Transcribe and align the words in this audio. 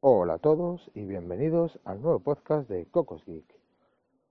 Hola 0.00 0.34
a 0.34 0.38
todos 0.38 0.90
y 0.94 1.06
bienvenidos 1.06 1.80
al 1.84 2.02
nuevo 2.02 2.20
podcast 2.20 2.68
de 2.68 2.84
Cocos 2.84 3.24
Geek. 3.24 3.46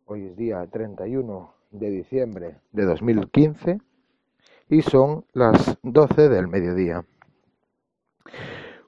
Hoy 0.06 0.28
es 0.28 0.38
día 0.38 0.66
31 0.68 1.54
de 1.72 1.90
diciembre 1.90 2.58
de 2.72 2.86
2015 2.86 3.82
y 4.70 4.82
son 4.84 5.26
las 5.34 5.80
12 5.82 6.30
del 6.30 6.48
mediodía. 6.48 7.04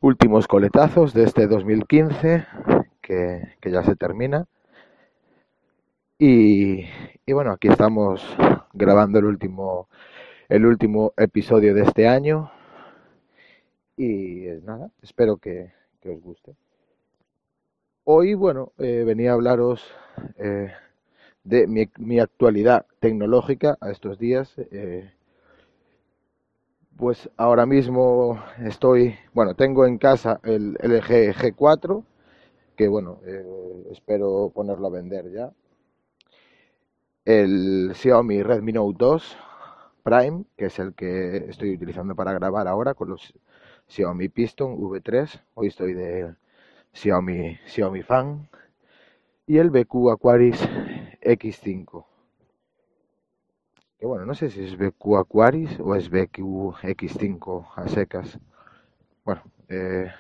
Últimos 0.02 0.48
coletazos 0.48 1.16
de 1.16 1.24
este 1.24 1.48
2015 1.48 2.46
que, 3.02 3.56
que 3.60 3.72
ya 3.72 3.84
se 3.84 3.96
termina. 3.96 4.46
Y, 6.20 6.86
y, 7.26 7.34
bueno, 7.34 7.54
aquí 7.54 7.70
estamos 7.70 8.24
grabando 8.74 9.18
el 9.18 9.26
último, 9.26 9.90
el 10.48 10.64
último 10.64 11.12
episodio 11.18 11.74
de 11.74 11.82
este 11.82 12.08
año. 12.08 12.52
Y 13.98 14.46
nada, 14.64 14.92
espero 15.02 15.38
que 15.38 15.74
os 16.06 16.22
guste. 16.22 16.56
Hoy, 18.10 18.36
bueno, 18.36 18.72
eh, 18.78 19.04
venía 19.06 19.32
a 19.32 19.34
hablaros 19.34 19.84
eh, 20.38 20.72
de 21.44 21.68
mi, 21.68 22.20
actualidad 22.22 22.86
tecnológica 23.02 23.78
a 23.82 23.92
estos 23.92 24.18
días. 24.18 24.54
Eh, 24.72 25.12
pues 26.96 27.30
ahora 27.36 27.66
mismo 27.66 28.42
estoy, 28.64 29.16
bueno, 29.34 29.56
tengo 29.56 29.86
en 29.86 29.98
casa 29.98 30.40
el 30.46 30.78
LG 30.82 31.36
G4, 31.36 32.06
que 32.78 32.88
bueno, 32.88 33.20
espero 33.92 34.54
ponerlo 34.56 34.88
a 34.88 34.92
vender 34.92 35.30
ya. 35.30 35.52
El 37.26 37.92
Xiaomi 37.94 38.42
Redmi 38.42 38.72
Note 38.72 38.96
2 39.00 39.38
Prime, 40.04 40.46
que 40.56 40.68
es 40.68 40.80
el 40.80 40.94
que 40.94 41.50
estoy 41.50 41.76
utilizando 41.76 42.16
para 42.16 42.32
grabar 42.32 42.70
ahora 42.70 42.94
con 42.94 43.10
los 43.10 43.34
Xiaomi 43.88 44.30
Piston 44.30 44.78
V3. 44.78 45.42
Hoy 45.56 45.68
estoy 45.68 45.94
de 45.94 46.38
Xiaomi, 46.94 47.60
Xiaomi 47.66 48.04
Fan 48.04 48.50
y 49.46 49.58
el 49.58 49.70
BQ 49.70 50.12
Aquaris 50.12 50.60
X5 51.22 52.06
que 53.98 54.06
bueno, 54.06 54.26
no 54.26 54.36
sé 54.36 54.50
si 54.50 54.64
es 54.64 54.78
BQ 54.78 55.18
Aquaris 55.18 55.80
o 55.80 55.96
es 55.96 56.10
BQ 56.10 56.76
X5 56.84 57.68
a 57.76 57.88
secas. 57.88 58.40
Bueno, 59.26 59.42
eh, 59.70 60.12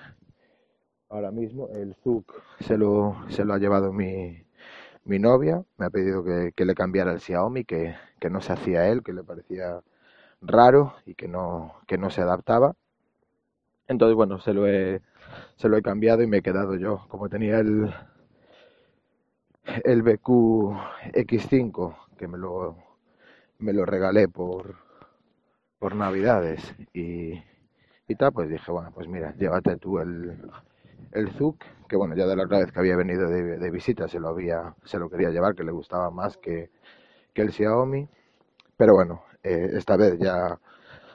ahora 1.09 1.31
mismo 1.31 1.69
el 1.69 1.95
ZUC 1.95 2.33
se 2.59 2.77
lo, 2.77 3.15
se 3.29 3.45
lo 3.45 3.53
ha 3.53 3.59
llevado 3.59 3.93
mi, 3.93 4.43
mi 5.03 5.19
novia. 5.19 5.63
Me 5.77 5.85
ha 5.85 5.89
pedido 5.89 6.23
que, 6.23 6.53
que 6.55 6.65
le 6.65 6.73
cambiara 6.73 7.11
el 7.11 7.19
Xiaomi 7.19 7.65
que, 7.65 7.95
que, 8.19 8.29
no 8.29 8.41
se 8.41 8.53
hacía 8.53 8.87
él, 8.87 9.03
que 9.03 9.13
le 9.13 9.23
parecía 9.23 9.81
raro 10.41 10.95
y 11.05 11.15
que 11.15 11.27
no, 11.27 11.75
que 11.87 11.97
no 11.97 12.09
se 12.09 12.21
adaptaba 12.21 12.75
entonces 13.87 14.15
bueno, 14.15 14.39
se 14.39 14.53
lo 14.53 14.67
he 14.67 15.01
se 15.57 15.69
lo 15.69 15.77
he 15.77 15.81
cambiado 15.81 16.23
y 16.23 16.27
me 16.27 16.37
he 16.37 16.41
quedado 16.41 16.75
yo. 16.77 17.05
Como 17.09 17.29
tenía 17.29 17.59
el, 17.59 17.93
el 19.83 20.01
BQ 20.01 20.73
X5, 21.13 21.95
que 22.17 22.27
me 22.27 22.37
lo, 22.37 22.75
me 23.59 23.73
lo 23.73 23.85
regalé 23.85 24.27
por, 24.27 24.75
por 25.79 25.95
Navidades 25.95 26.75
y, 26.93 27.33
y 28.07 28.15
tal, 28.17 28.31
pues 28.33 28.49
dije, 28.49 28.71
bueno, 28.71 28.91
pues 28.93 29.07
mira, 29.07 29.33
llévate 29.37 29.77
tú 29.77 29.99
el, 29.99 30.39
el 31.11 31.31
ZUC, 31.31 31.63
que 31.87 31.95
bueno, 31.95 32.15
ya 32.15 32.25
de 32.27 32.35
la 32.35 32.45
otra 32.45 32.59
vez 32.59 32.71
que 32.71 32.79
había 32.79 32.95
venido 32.95 33.29
de, 33.29 33.57
de, 33.59 33.71
visita 33.71 34.07
se 34.07 34.19
lo 34.19 34.29
había, 34.29 34.75
se 34.85 34.99
lo 34.99 35.09
quería 35.09 35.29
llevar, 35.29 35.55
que 35.55 35.63
le 35.63 35.71
gustaba 35.71 36.09
más 36.11 36.37
que, 36.37 36.71
que 37.33 37.41
el 37.43 37.51
Xiaomi, 37.53 38.07
pero 38.77 38.93
bueno, 38.95 39.23
eh, 39.43 39.71
esta 39.73 39.97
vez 39.97 40.19
ya 40.19 40.59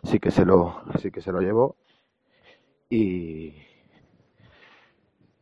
sí 0.05 0.21
que 0.21 0.31
se 0.31 0.45
lo, 0.45 0.83
sí 1.01 1.11
que 1.11 1.21
se 1.23 1.33
lo 1.33 1.41
llevó 1.41 1.77
y, 2.93 3.55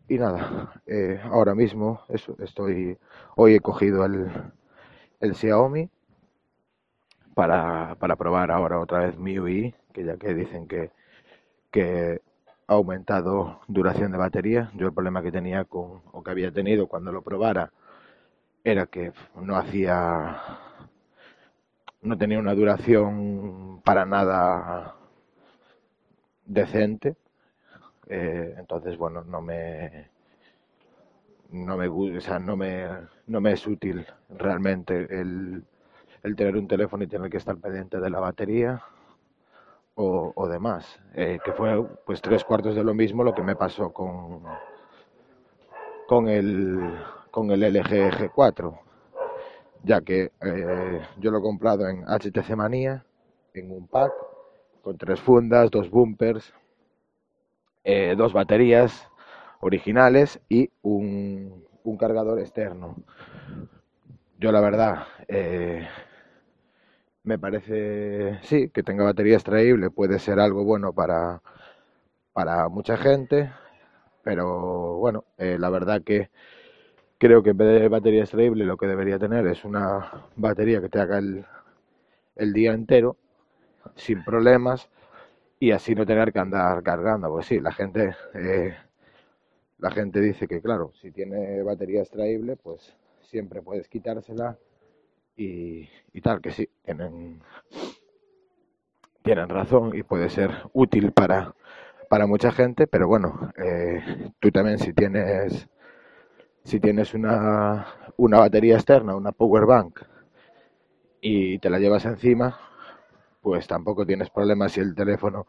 y 0.09 0.19
nada, 0.19 0.83
eh, 0.87 1.21
ahora 1.25 1.55
mismo 1.55 2.03
eso, 2.09 2.37
estoy, 2.41 2.99
hoy 3.37 3.55
he 3.55 3.61
cogido 3.61 4.05
el, 4.05 4.29
el 5.21 5.35
Xiaomi 5.35 5.91
para, 7.35 7.97
para 7.99 8.17
probar 8.17 8.51
ahora 8.51 8.79
otra 8.81 9.01
vez 9.01 9.19
MIUI, 9.19 9.75
que 9.93 10.05
ya 10.05 10.17
que 10.17 10.35
dicen 10.35 10.67
que, 10.69 10.91
que 11.73 12.21
ha 12.69 12.75
aumentado 12.75 13.61
duración 13.69 14.13
de 14.13 14.19
batería. 14.19 14.71
Yo 14.77 14.87
el 14.89 14.95
problema 14.95 15.23
que 15.23 15.33
tenía 15.33 15.65
con, 15.65 16.03
o 16.13 16.23
que 16.23 16.31
había 16.31 16.53
tenido 16.53 16.87
cuando 16.89 17.13
lo 17.13 17.23
probara, 17.23 17.73
era 18.65 18.87
que 18.87 19.13
no 19.37 19.57
hacía, 19.57 20.41
no 22.03 22.19
tenía 22.19 22.39
una 22.39 22.55
duración 22.55 23.81
para 23.85 24.05
nada 24.05 24.95
decente 26.47 27.17
eh, 28.11 28.55
entonces, 28.59 28.99
bueno, 28.99 29.23
no 29.25 29.41
me 29.41 30.09
no 31.51 31.77
me 31.77 31.89
o 31.89 32.21
sea, 32.21 32.39
no 32.39 32.57
me 32.57 32.87
no 33.27 33.41
me 33.41 33.53
es 33.53 33.67
útil 33.67 34.07
realmente 34.29 35.07
el, 35.11 35.65
tener 36.37 36.57
un 36.57 36.69
teléfono 36.69 37.05
y 37.05 37.07
tener 37.09 37.31
que 37.31 37.39
estar 37.39 37.57
pendiente 37.57 37.99
de 38.01 38.11
la 38.11 38.21
batería 38.21 38.83
o, 39.95 40.33
o 40.35 40.49
demás. 40.49 40.99
Eh, 41.15 41.39
que 41.45 41.53
fue 41.53 41.85
pues 42.07 42.21
tres 42.23 42.45
cuartos 42.45 42.75
de 42.75 42.85
lo 42.85 42.95
mismo 42.95 43.25
lo 43.25 43.35
que 43.35 43.43
me 43.43 43.57
pasó 43.57 43.93
con 43.93 44.43
con 46.07 46.29
el 46.29 46.81
con 47.31 47.51
el 47.51 47.63
LG 47.63 48.11
G4 48.35 48.79
ya 49.85 50.01
que 50.01 50.33
eh, 50.43 51.01
yo 51.19 51.31
lo 51.31 51.39
he 51.39 51.43
comprado 51.43 51.89
en 51.89 52.05
HTC 52.05 52.57
Manía 52.57 53.05
en 53.55 53.71
un 53.73 53.87
pack 53.87 54.13
con 54.83 54.99
tres 54.99 55.21
fundas 55.21 55.71
dos 55.71 55.91
bumpers 55.91 56.53
eh, 57.85 58.15
dos 58.17 58.33
baterías 58.33 59.09
originales 59.61 60.41
y 60.49 60.71
un, 60.83 61.65
cargador 61.99 62.39
externo. 62.39 62.97
Yo 64.39 64.53
la 64.53 64.61
verdad 64.61 65.07
eh, 65.29 65.87
me 67.25 67.39
parece, 67.39 68.39
sí, 68.43 68.71
que 68.71 68.83
tenga 68.83 69.05
batería 69.05 69.35
extraíble 69.35 69.91
puede 69.91 70.19
ser 70.19 70.41
algo 70.41 70.65
bueno 70.65 70.93
para, 70.93 71.43
para 72.33 72.69
mucha 72.69 72.97
gente, 72.97 73.51
pero 74.23 74.97
bueno, 74.99 75.25
eh, 75.39 75.57
la 75.59 75.69
verdad 75.71 76.03
que 76.03 76.31
creo 77.19 77.43
que 77.43 77.51
en 77.51 77.59
vez 77.59 77.81
de 77.83 77.89
batería 77.89 78.23
extraíble 78.23 78.65
lo 78.65 78.77
que 78.77 78.87
debería 78.87 79.19
tener 79.19 79.47
es 79.47 79.65
una 79.65 80.29
batería 80.37 80.81
que 80.81 80.89
te 80.89 81.01
haga 81.01 81.19
el, 81.19 81.45
el 82.37 82.53
día 82.53 82.73
entero 82.73 83.17
sin 83.97 84.25
problemas 84.25 84.89
y 85.61 85.73
así 85.73 85.95
no 85.95 86.07
tener 86.07 86.33
que 86.33 86.41
andar 86.41 86.83
cargando. 86.83 87.31
Pues 87.31 87.47
sí, 87.47 87.61
la 87.61 87.73
gente, 87.73 88.17
eh, 88.35 88.75
la 89.79 89.91
gente 89.91 90.21
dice 90.21 90.47
que 90.47 90.61
claro, 90.61 90.93
si 91.01 91.11
tiene 91.11 91.63
batería 91.63 92.01
extraíble, 92.03 92.57
pues 92.57 92.95
siempre 93.23 93.63
puedes 93.63 93.89
quitársela 93.89 94.57
y, 95.37 95.89
y 96.13 96.23
tal, 96.23 96.41
que 96.41 96.53
sí, 96.53 96.69
tienen, 96.85 97.43
tienen 99.23 99.49
razón 99.49 99.93
y 99.97 100.03
puede 100.03 100.29
ser 100.29 100.51
útil 100.75 101.13
para, 101.13 101.55
para 102.11 102.27
mucha 102.27 102.53
gente, 102.53 102.87
pero 102.87 103.09
bueno, 103.09 103.53
eh, 103.57 104.33
tú 104.41 104.51
también 104.51 104.79
si 104.79 104.93
tienes 104.93 105.69
si 106.65 106.81
tienes 106.81 107.15
una, 107.15 107.87
una 108.17 108.39
batería 108.41 108.77
externa, 108.77 109.17
una 109.17 109.33
power 109.33 109.67
bank 109.67 110.01
y 111.21 111.59
te 111.59 111.71
la 111.71 111.79
llevas 111.79 112.05
encima, 112.05 112.59
pues 113.41 113.67
tampoco 113.67 114.07
tienes 114.07 114.31
problemas 114.31 114.73
si 114.73 114.81
el 114.81 114.95
teléfono 114.95 115.47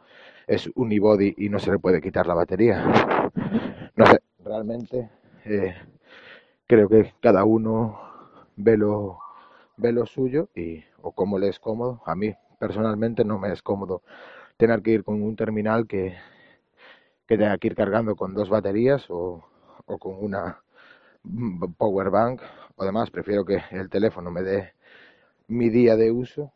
es 0.48 0.70
unibody 0.76 1.34
y 1.38 1.50
no 1.50 1.60
se 1.60 1.72
le 1.72 1.80
puede 1.80 2.02
quitar 2.02 2.28
la 2.28 2.34
batería. 2.34 2.84
No 3.96 4.06
sé, 4.06 4.20
realmente 4.44 5.10
eh, 5.46 5.76
creo 6.68 6.90
que 6.90 7.14
cada 7.22 7.44
uno 7.44 8.00
ve 8.56 8.78
lo, 8.78 9.20
ve 9.78 9.92
lo 9.92 10.06
suyo 10.06 10.50
y 10.56 10.84
o 11.02 11.12
cómo 11.12 11.40
le 11.40 11.50
es 11.50 11.60
cómodo. 11.60 12.02
A 12.06 12.16
mí 12.16 12.34
personalmente 12.60 13.24
no 13.26 13.40
me 13.40 13.52
es 13.52 13.62
cómodo 13.62 14.04
tener 14.58 14.82
que 14.82 14.92
ir 14.92 15.04
con 15.04 15.22
un 15.24 15.36
terminal 15.36 15.88
que, 15.88 16.16
que 17.28 17.38
tenga 17.38 17.58
que 17.58 17.68
ir 17.68 17.76
cargando 17.76 18.16
con 18.16 18.34
dos 18.34 18.50
baterías 18.50 19.10
o, 19.10 19.44
o 19.86 19.98
con 19.98 20.16
una 20.24 20.62
power 21.78 22.10
bank 22.10 22.42
o 22.76 22.86
demás. 22.86 23.10
Prefiero 23.12 23.46
que 23.46 23.62
el 23.72 23.90
teléfono 23.90 24.32
me 24.32 24.42
dé 24.42 24.74
mi 25.48 25.70
día 25.70 25.96
de 25.96 26.12
uso 26.12 26.54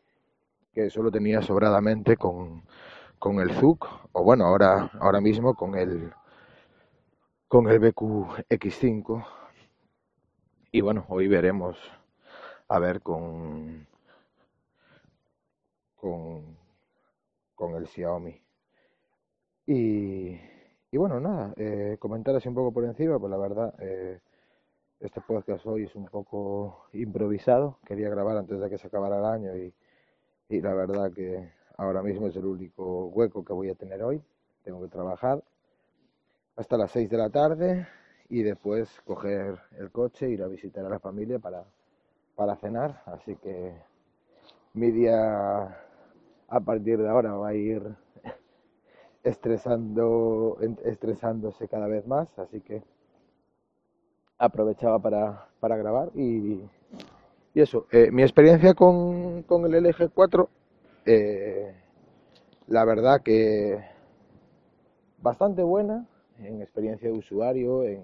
que 0.76 0.90
solo 0.90 1.10
tenía 1.10 1.40
sobradamente 1.40 2.18
con, 2.18 2.62
con 3.18 3.40
el 3.40 3.50
ZUC, 3.50 3.88
o 4.12 4.22
bueno, 4.22 4.44
ahora, 4.44 4.90
ahora 5.00 5.22
mismo 5.22 5.54
con 5.54 5.74
el, 5.74 6.12
con 7.48 7.66
el 7.70 7.78
BQ 7.78 8.44
X5 8.50 9.26
y 10.72 10.82
bueno, 10.82 11.06
hoy 11.08 11.28
veremos 11.28 11.78
a 12.68 12.78
ver 12.78 13.00
con 13.00 13.86
con, 15.94 16.58
con 17.54 17.74
el 17.76 17.86
Xiaomi. 17.86 18.38
Y, 19.66 20.38
y 20.90 20.96
bueno, 20.98 21.20
nada, 21.20 21.54
eh, 21.56 21.96
comentar 21.98 22.36
así 22.36 22.50
un 22.50 22.54
poco 22.54 22.70
por 22.72 22.84
encima, 22.84 23.18
pues 23.18 23.30
la 23.30 23.38
verdad, 23.38 23.74
eh, 23.80 24.20
este 25.00 25.22
podcast 25.22 25.64
hoy 25.64 25.84
es 25.84 25.96
un 25.96 26.04
poco 26.06 26.86
improvisado. 26.92 27.78
Quería 27.86 28.10
grabar 28.10 28.36
antes 28.36 28.60
de 28.60 28.68
que 28.68 28.76
se 28.76 28.88
acabara 28.88 29.18
el 29.18 29.24
año 29.24 29.56
y, 29.56 29.74
y 30.48 30.60
la 30.60 30.74
verdad 30.74 31.12
que 31.12 31.52
ahora 31.76 32.02
mismo 32.02 32.28
es 32.28 32.36
el 32.36 32.46
único 32.46 33.06
hueco 33.06 33.44
que 33.44 33.52
voy 33.52 33.68
a 33.68 33.74
tener 33.74 34.02
hoy. 34.02 34.22
Tengo 34.62 34.80
que 34.82 34.88
trabajar 34.88 35.42
hasta 36.56 36.76
las 36.76 36.90
6 36.92 37.10
de 37.10 37.16
la 37.16 37.30
tarde 37.30 37.86
y 38.28 38.42
después 38.42 38.88
coger 39.04 39.58
el 39.78 39.90
coche, 39.90 40.30
ir 40.30 40.42
a 40.42 40.48
visitar 40.48 40.84
a 40.84 40.88
la 40.88 40.98
familia 40.98 41.38
para, 41.38 41.64
para 42.34 42.56
cenar. 42.56 43.02
Así 43.06 43.36
que 43.36 43.74
mi 44.74 44.90
día 44.90 45.64
a 46.48 46.60
partir 46.60 46.98
de 46.98 47.08
ahora 47.08 47.32
va 47.34 47.48
a 47.48 47.54
ir 47.54 47.82
estresando, 49.22 50.58
estresándose 50.84 51.68
cada 51.68 51.86
vez 51.86 52.06
más. 52.06 52.38
Así 52.38 52.60
que 52.60 52.82
aprovechaba 54.38 54.98
para, 54.98 55.48
para 55.60 55.76
grabar 55.76 56.10
y, 56.14 56.68
y 57.56 57.62
eso. 57.62 57.86
Eh, 57.90 58.10
mi 58.12 58.22
experiencia 58.22 58.74
con, 58.74 59.42
con 59.44 59.64
el 59.64 59.82
LG 59.82 60.10
4, 60.12 60.50
eh, 61.06 61.74
la 62.66 62.84
verdad 62.84 63.22
que 63.22 63.82
bastante 65.22 65.62
buena 65.62 66.06
en 66.38 66.60
experiencia 66.60 67.08
de 67.08 67.16
usuario, 67.16 67.82
en, 67.84 68.02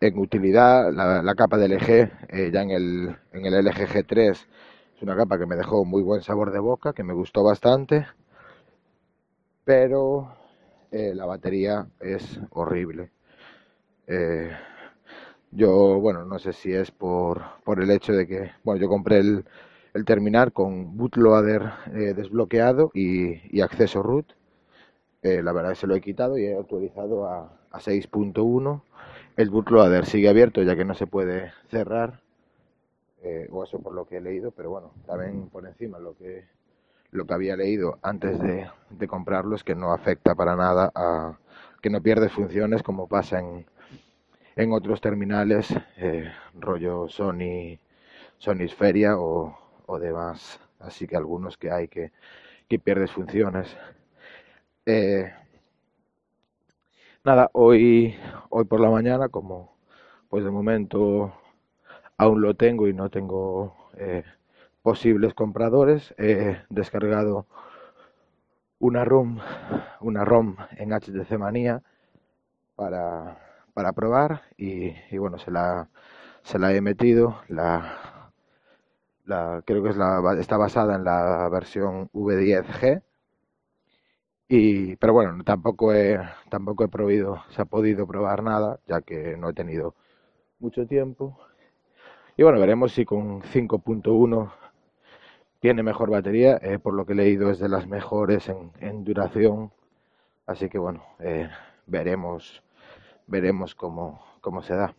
en, 0.00 0.18
utilidad. 0.18 0.90
La, 0.94 1.34
capa 1.34 1.58
de 1.58 1.66
LG, 1.68 1.90
eh, 2.30 2.50
ya 2.50 2.62
en 2.62 2.70
el, 2.70 3.14
en 3.32 3.44
el 3.44 3.66
LG 3.66 3.86
G3, 3.86 4.30
es 4.30 5.02
una 5.02 5.14
capa 5.14 5.38
que 5.38 5.44
me 5.44 5.56
dejó 5.56 5.84
muy 5.84 6.02
buen 6.02 6.22
sabor 6.22 6.52
de 6.52 6.58
boca, 6.58 6.94
que 6.94 7.04
me 7.04 7.12
gustó 7.12 7.44
bastante, 7.44 8.06
pero 9.62 10.32
la 10.90 11.26
batería 11.26 11.86
es 12.00 12.40
horrible. 12.48 13.10
Yo, 15.56 16.00
bueno, 16.00 16.24
no 16.24 16.38
sé 16.38 16.52
si 16.52 16.72
es 16.72 16.90
por, 16.90 17.42
por 17.64 17.82
el 17.82 17.90
hecho 17.90 18.12
de 18.12 18.26
que, 18.26 18.50
bueno, 18.64 18.80
yo 18.80 18.88
compré 18.88 19.18
el, 19.18 19.44
el 19.94 20.04
terminal 20.04 20.52
con 20.52 20.96
bootloader 20.96 21.72
desbloqueado 22.14 22.90
y, 22.94 23.56
y 23.56 23.60
acceso 23.60 24.02
root 24.02 24.26
eh, 25.26 25.42
la 25.42 25.52
verdad 25.52 25.72
es 25.72 25.78
que 25.78 25.80
se 25.80 25.86
lo 25.88 25.96
he 25.96 26.00
quitado 26.00 26.38
y 26.38 26.44
he 26.44 26.56
actualizado 26.56 27.26
a, 27.26 27.50
6.1. 27.72 28.80
El 29.36 29.50
bootloader 29.50 30.06
sigue 30.06 30.28
abierto 30.28 30.62
ya 30.62 30.76
que 30.76 30.84
no 30.84 30.94
se 30.94 31.08
puede 31.08 31.52
cerrar, 31.68 32.20
eh, 33.22 33.48
o 33.50 33.64
eso 33.64 33.80
por 33.80 33.92
lo 33.92 34.06
que 34.06 34.18
he 34.18 34.20
leído, 34.20 34.52
pero 34.52 34.70
bueno, 34.70 34.92
también 35.04 35.48
por 35.48 35.66
encima 35.66 35.98
lo 35.98 36.16
que 36.16 36.44
lo 37.10 37.26
que 37.26 37.34
había 37.34 37.56
leído 37.56 37.98
antes 38.02 38.38
de, 38.40 38.68
comprarlo 39.08 39.56
es 39.56 39.64
que 39.64 39.74
no 39.74 39.92
afecta 39.92 40.34
para 40.36 40.54
nada 40.54 40.92
a 40.94 41.38
que 41.82 41.90
no 41.90 42.00
pierde 42.00 42.28
funciones 42.28 42.82
como 42.84 43.08
pasa 43.08 43.40
en, 43.40 43.66
en 44.56 44.72
otros 44.72 45.00
terminales, 45.00 45.68
eh, 45.96 46.32
rollo 46.54 47.08
Sony, 47.08 47.78
Sony 48.38 48.68
Xperia 48.68 49.18
o, 49.18 49.58
o 49.86 49.98
demás. 49.98 50.60
Así 50.80 51.06
que 51.06 51.16
algunos 51.16 51.56
que 51.58 51.70
hay 51.70 51.88
que, 51.88 52.12
que 52.68 52.78
pierdes 52.78 53.12
funciones. 53.12 53.76
Eh, 54.86 55.32
nada, 57.24 57.50
hoy, 57.52 58.16
hoy 58.50 58.64
por 58.64 58.80
la 58.80 58.90
mañana, 58.90 59.28
como 59.28 59.76
pues 60.28 60.44
de 60.44 60.50
momento 60.50 61.32
aún 62.18 62.42
lo 62.42 62.54
tengo 62.56 62.88
y 62.88 62.94
no 62.94 63.10
tengo 63.10 63.76
eh, 63.96 64.24
posibles 64.82 65.34
compradores, 65.34 66.14
he 66.18 66.58
descargado 66.70 67.46
una 68.78 69.04
ROM, 69.04 69.38
una 70.00 70.24
ROM 70.24 70.56
en 70.78 70.92
HTC 70.92 71.38
Manía 71.38 71.82
para, 72.76 73.38
para 73.76 73.92
probar 73.92 74.40
y, 74.56 74.94
bueno, 75.18 75.38
se 75.38 75.50
la, 75.50 75.90
se 76.42 76.58
la 76.58 76.72
he 76.72 76.80
metido. 76.80 77.42
La, 77.48 78.32
la, 79.26 79.62
creo 79.66 79.82
que 79.82 79.90
es 79.90 79.98
la, 79.98 80.22
está 80.40 80.56
basada 80.56 80.94
en 80.96 81.04
la 81.04 81.46
versión 81.50 82.08
V10G 82.12 83.02
y, 84.48 84.96
pero 84.96 85.12
bueno, 85.12 85.44
tampoco 85.44 85.92
he, 85.92 86.18
tampoco 86.48 86.84
he 86.84 86.88
probido, 86.88 87.42
se 87.50 87.60
ha 87.60 87.66
podido 87.66 88.06
probar 88.06 88.42
nada, 88.42 88.80
ya 88.86 89.02
que 89.02 89.36
no 89.36 89.50
he 89.50 89.52
tenido 89.52 89.94
mucho 90.58 90.86
tiempo. 90.86 91.38
Y 92.36 92.44
bueno, 92.44 92.58
veremos 92.58 92.92
si 92.92 93.04
con 93.04 93.42
5.1 93.42 94.52
tiene 95.60 95.82
mejor 95.82 96.10
batería. 96.10 96.58
Eh, 96.62 96.78
por 96.78 96.94
lo 96.94 97.04
que 97.04 97.12
he 97.12 97.16
leído 97.16 97.50
es 97.50 97.58
de 97.58 97.68
las 97.68 97.86
mejores 97.86 98.48
en, 98.48 99.04
duración. 99.04 99.70
Así 100.46 100.70
que 100.70 100.78
bueno, 100.78 101.04
eh, 101.20 101.50
veremos, 101.86 102.62
veremos 103.26 103.74
cómo, 103.74 104.20
cómo 104.40 104.62
se 104.62 104.74
da. 104.74 104.94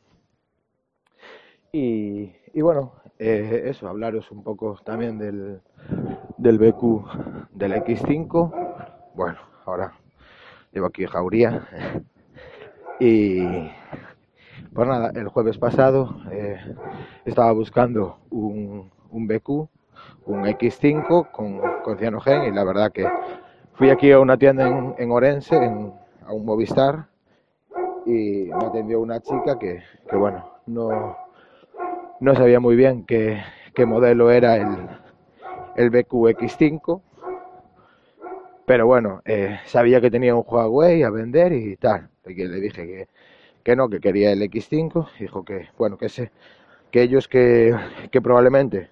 Y, 1.72 2.32
y 2.54 2.62
bueno, 2.62 2.94
eh, 3.20 3.64
eso, 3.66 3.88
hablaros 3.88 4.32
un 4.32 4.44
poco 4.44 4.80
también 4.84 5.18
del, 5.18 5.62
del 6.38 6.58
BQ 6.58 7.50
del 7.52 7.74
X5 7.74 8.78
bueno, 9.18 9.40
ahora 9.66 9.94
llevo 10.72 10.86
aquí 10.86 11.08
jauría. 11.08 11.68
y 13.00 13.42
pues 14.74 14.88
nada, 14.88 15.12
el 15.16 15.28
jueves 15.28 15.58
pasado 15.58 16.16
eh, 16.32 16.60
estaba 17.26 17.52
buscando 17.52 18.20
un, 18.30 18.92
un 19.10 19.28
BQ, 19.28 19.50
un 20.28 20.46
X5 20.46 21.32
con, 21.32 21.60
con 21.84 21.98
cianogen 21.98 22.44
y 22.44 22.52
la 22.52 22.64
verdad 22.64 22.92
que 22.92 23.10
fui 23.74 23.90
aquí 23.90 24.12
a 24.12 24.20
una 24.20 24.38
tienda 24.38 24.68
en, 24.68 24.94
en 25.00 25.12
Orense, 25.12 25.56
en, 25.56 25.92
a 26.28 26.34
un 26.34 26.46
Movistar, 26.46 27.08
y 28.08 28.50
me 28.50 28.66
atendió 28.66 29.00
una 29.00 29.20
chica 29.20 29.60
que, 29.60 29.84
que 30.10 30.16
bueno, 30.16 30.50
no, 30.66 31.18
no 32.20 32.36
sabía 32.36 32.60
muy 32.60 32.76
bien 32.76 33.06
qué, 33.06 33.42
qué 33.76 33.86
modelo 33.86 34.32
era 34.32 34.56
el, 34.56 34.90
el 35.76 35.90
BQ 35.90 36.30
X5 36.30 37.02
pero 38.68 38.86
bueno, 38.86 39.22
eh, 39.24 39.62
sabía 39.66 40.02
que 40.02 40.12
tenía 40.12 40.36
un 40.36 40.44
Huawei 40.46 41.02
a 41.04 41.10
vender 41.10 41.54
y 41.54 41.78
tal. 41.78 42.10
que 42.26 42.50
le 42.50 42.60
dije 42.60 42.86
que, 42.86 43.08
que 43.64 43.78
no, 43.78 43.88
que 43.88 44.02
quería 44.02 44.34
el 44.34 44.42
X5. 44.42 45.08
Dijo 45.20 45.46
que, 45.46 45.70
bueno, 45.78 45.98
que, 45.98 46.10
sé, 46.10 46.32
que 46.92 47.02
ellos 47.02 47.30
que, 47.30 47.74
que 48.12 48.22
probablemente 48.22 48.90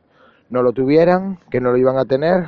no 0.49 0.63
lo 0.63 0.71
tuvieran, 0.71 1.39
que 1.51 1.59
no 1.59 1.71
lo 1.73 1.77
iban 1.77 1.97
a 1.97 2.05
tener. 2.05 2.45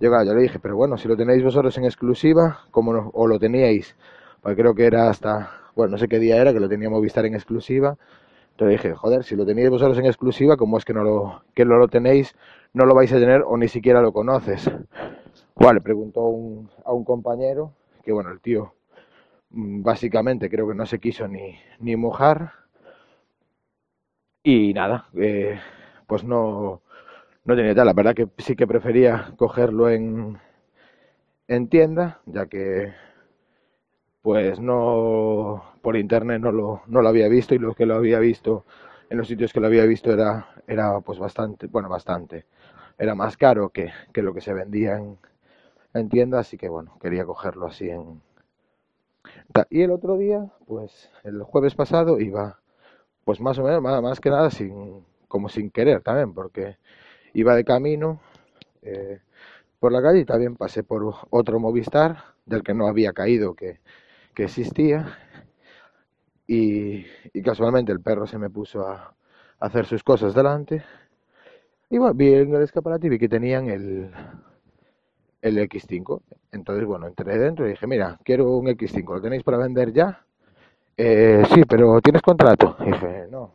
Yo, 0.00 0.10
claro, 0.10 0.24
yo 0.24 0.34
le 0.34 0.42
dije, 0.42 0.58
pero 0.58 0.74
bueno, 0.74 0.98
si 0.98 1.06
lo 1.06 1.16
tenéis 1.16 1.44
vosotros 1.44 1.78
en 1.78 1.84
exclusiva, 1.84 2.64
como 2.72 2.92
no, 2.92 3.10
o 3.14 3.28
lo 3.28 3.38
teníais, 3.38 3.94
pues 4.42 4.56
creo 4.56 4.74
que 4.74 4.86
era 4.86 5.08
hasta, 5.08 5.52
bueno, 5.76 5.92
no 5.92 5.98
sé 5.98 6.08
qué 6.08 6.18
día 6.18 6.36
era, 6.40 6.52
que 6.52 6.60
lo 6.60 6.68
teníamos 6.68 7.04
estar 7.06 7.24
en 7.26 7.34
exclusiva. 7.34 7.96
Entonces 8.52 8.82
dije, 8.82 8.94
joder, 8.94 9.24
si 9.24 9.36
lo 9.36 9.46
teníais 9.46 9.70
vosotros 9.70 9.98
en 9.98 10.06
exclusiva, 10.06 10.56
¿cómo 10.56 10.78
es 10.78 10.84
que 10.84 10.94
no 10.94 11.04
lo, 11.04 11.42
que 11.54 11.64
no 11.64 11.76
lo 11.78 11.88
tenéis, 11.88 12.36
no 12.74 12.84
lo 12.86 12.94
vais 12.94 13.12
a 13.12 13.18
tener 13.18 13.42
o 13.46 13.56
ni 13.56 13.68
siquiera 13.68 14.02
lo 14.02 14.12
conoces? 14.12 14.70
Bueno, 15.56 15.74
le 15.74 15.80
preguntó 15.82 16.20
a 16.84 16.92
un 16.92 17.04
compañero, 17.04 17.72
que 18.02 18.12
bueno, 18.12 18.30
el 18.30 18.40
tío 18.40 18.74
mm, 19.50 19.82
básicamente 19.82 20.50
creo 20.50 20.68
que 20.68 20.74
no 20.74 20.86
se 20.86 20.98
quiso 21.00 21.28
ni, 21.28 21.56
ni 21.80 21.96
mojar. 21.96 22.52
Y 24.42 24.72
nada, 24.74 25.06
eh, 25.14 25.58
pues 26.06 26.24
no, 26.24 26.82
no 27.44 27.56
tenía 27.56 27.74
tal. 27.74 27.86
La 27.86 27.94
verdad 27.94 28.14
que 28.14 28.28
sí 28.38 28.56
que 28.56 28.66
prefería 28.66 29.34
cogerlo 29.38 29.90
en, 29.90 30.38
en 31.48 31.68
tienda, 31.68 32.20
ya 32.26 32.46
que 32.46 32.92
pues 34.22 34.60
no 34.60 35.64
por 35.82 35.96
internet 35.96 36.40
no 36.40 36.52
lo, 36.52 36.82
no 36.86 37.02
lo 37.02 37.08
había 37.08 37.28
visto 37.28 37.54
y 37.54 37.58
lo 37.58 37.74
que 37.74 37.86
lo 37.86 37.94
había 37.94 38.18
visto 38.18 38.64
en 39.08 39.18
los 39.18 39.28
sitios 39.28 39.52
que 39.52 39.60
lo 39.60 39.66
había 39.66 39.84
visto 39.86 40.12
era, 40.12 40.48
era 40.66 41.00
pues 41.00 41.18
bastante, 41.18 41.66
bueno, 41.66 41.88
bastante, 41.88 42.46
era 42.98 43.14
más 43.14 43.36
caro 43.36 43.70
que, 43.70 43.90
que 44.12 44.22
lo 44.22 44.32
que 44.34 44.40
se 44.40 44.52
vendía 44.52 44.96
en, 44.98 45.18
entienda, 45.94 46.40
así 46.40 46.56
que 46.56 46.68
bueno, 46.68 46.96
quería 47.00 47.24
cogerlo 47.24 47.66
así 47.66 47.90
en... 47.90 48.20
Y 49.68 49.82
el 49.82 49.90
otro 49.90 50.16
día, 50.16 50.50
pues 50.66 51.10
el 51.24 51.42
jueves 51.42 51.74
pasado 51.74 52.20
iba, 52.20 52.60
pues 53.24 53.40
más 53.40 53.58
o 53.58 53.64
menos, 53.64 53.82
más, 53.82 54.20
que 54.20 54.30
nada, 54.30 54.50
sin, 54.50 55.04
como 55.28 55.48
sin 55.48 55.70
querer 55.70 56.02
también, 56.02 56.32
porque 56.34 56.76
iba 57.34 57.54
de 57.54 57.64
camino 57.64 58.20
eh, 58.82 59.20
por 59.80 59.92
la 59.92 60.02
calle 60.02 60.20
y 60.20 60.24
también 60.24 60.56
pasé 60.56 60.82
por 60.82 61.14
otro 61.30 61.60
Movistar 61.60 62.24
del 62.46 62.62
que 62.62 62.74
no 62.74 62.86
había 62.86 63.12
caído 63.12 63.54
que, 63.54 63.80
que 64.34 64.44
existía 64.44 65.18
y, 66.46 67.04
y, 67.32 67.42
casualmente 67.42 67.92
el 67.92 68.00
perro 68.00 68.26
se 68.26 68.38
me 68.38 68.50
puso 68.50 68.86
a, 68.86 69.14
hacer 69.60 69.86
sus 69.86 70.02
cosas 70.02 70.34
delante 70.34 70.82
y 71.90 71.98
bueno, 71.98 72.14
vi 72.14 72.34
en 72.34 72.54
el 72.54 72.62
escaparate 72.62 73.06
y 73.06 73.10
vi 73.10 73.18
que 73.18 73.28
tenían 73.28 73.68
el, 73.68 74.10
el 75.42 75.58
X5. 75.58 76.22
Entonces, 76.52 76.86
bueno, 76.86 77.06
entré 77.06 77.36
dentro 77.36 77.66
y 77.66 77.70
dije, 77.70 77.86
mira, 77.86 78.18
quiero 78.24 78.50
un 78.56 78.66
X5, 78.68 79.14
¿lo 79.14 79.20
tenéis 79.20 79.42
para 79.42 79.58
vender 79.58 79.92
ya? 79.92 80.24
Eh, 80.96 81.42
sí, 81.52 81.62
pero 81.68 82.00
¿tienes 82.00 82.22
contrato? 82.22 82.76
Y 82.80 82.86
dije, 82.86 83.26
no, 83.30 83.52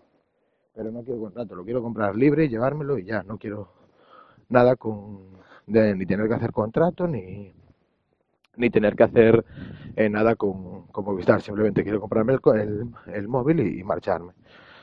pero 0.73 0.91
no 0.91 1.03
quiero 1.03 1.21
contrato, 1.21 1.55
lo 1.55 1.63
quiero 1.63 1.81
comprar 1.81 2.15
libre 2.15 2.45
y 2.45 2.49
llevármelo 2.49 2.97
y 2.97 3.05
ya, 3.05 3.23
no 3.23 3.37
quiero 3.37 3.69
nada 4.49 4.75
con 4.75 5.35
ni 5.67 6.05
tener 6.05 6.27
que 6.27 6.33
hacer 6.35 6.51
contrato 6.51 7.07
ni, 7.07 7.53
ni 8.57 8.69
tener 8.69 8.95
que 8.95 9.03
hacer 9.03 9.45
eh, 9.95 10.09
nada 10.09 10.35
con, 10.35 10.87
con, 10.87 11.05
Movistar, 11.05 11.41
simplemente 11.41 11.83
quiero 11.83 11.99
comprarme 11.99 12.33
el, 12.33 12.89
el, 13.13 13.27
móvil 13.27 13.59
y, 13.61 13.83
marcharme. 13.83 14.33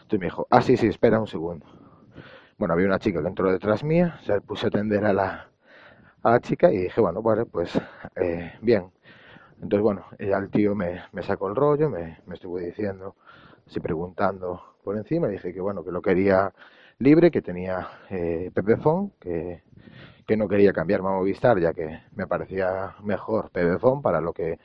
Entonces 0.03 0.21
me 0.21 0.27
dijo, 0.27 0.47
ah, 0.51 0.63
sí, 0.63 0.77
sí, 0.77 0.87
espera 0.87 1.21
un 1.21 1.27
segundo. 1.27 1.67
Bueno, 2.59 2.75
había 2.75 2.87
una 2.87 2.99
chica 2.99 3.21
que 3.21 3.29
entró 3.29 3.51
detrás 3.51 3.83
mía, 3.85 4.19
se 4.25 4.41
puse 4.41 4.67
a 4.67 4.69
atender 4.69 5.05
a 5.05 5.13
la, 5.13 5.49
a 6.23 6.31
la 6.31 6.41
chica 6.41 6.73
y 6.73 6.79
dije, 6.79 7.01
bueno, 7.01 7.23
vale, 7.23 7.45
pues 7.47 7.79
eh, 8.17 8.53
bien. 8.61 8.91
Entonces, 9.61 9.83
bueno, 9.83 10.07
ya 10.19 10.39
el 10.39 10.51
tío 10.51 10.75
me, 10.75 11.03
me 11.13 11.23
sacó 11.23 11.49
el 11.49 11.57
rollo, 11.57 11.89
me, 11.89 12.19
me 12.27 12.35
estuvo 12.35 12.59
diciendo, 12.59 13.17
así 13.67 13.81
preguntando 13.81 14.61
por 14.83 14.97
encima, 14.97 15.29
dije 15.29 15.53
que 15.53 15.61
bueno, 15.61 15.85
que 15.85 15.93
lo 15.93 16.03
quería 16.03 16.53
libre, 16.99 17.31
que 17.31 17.43
tenía 17.43 17.89
eh, 18.11 18.51
Pepefon, 18.55 19.13
que, 19.21 19.63
que 20.27 20.37
no 20.37 20.49
quería 20.49 20.73
cambiarme 20.73 21.09
a 21.09 21.13
Movistar, 21.13 21.59
ya 21.61 21.73
que 21.73 22.01
me 22.15 22.27
parecía 22.27 22.95
mejor 23.03 23.51
Pepefon 23.51 24.03
para 24.03 24.21
lo 24.21 24.33
que 24.33 24.59